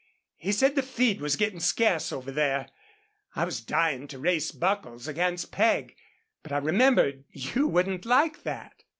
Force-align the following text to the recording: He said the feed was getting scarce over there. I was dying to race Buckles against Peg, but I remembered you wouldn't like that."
He 0.37 0.51
said 0.51 0.73
the 0.73 0.81
feed 0.81 1.21
was 1.21 1.35
getting 1.35 1.59
scarce 1.59 2.11
over 2.11 2.31
there. 2.31 2.69
I 3.35 3.45
was 3.45 3.61
dying 3.61 4.07
to 4.07 4.17
race 4.17 4.51
Buckles 4.51 5.07
against 5.07 5.51
Peg, 5.51 5.95
but 6.41 6.51
I 6.51 6.57
remembered 6.57 7.25
you 7.29 7.67
wouldn't 7.67 8.07
like 8.07 8.41
that." 8.41 8.83